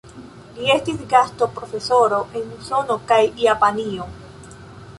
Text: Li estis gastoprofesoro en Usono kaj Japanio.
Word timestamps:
Li 0.59 0.69
estis 0.75 1.03
gastoprofesoro 1.11 2.21
en 2.41 2.47
Usono 2.57 2.99
kaj 3.13 3.19
Japanio. 3.45 4.09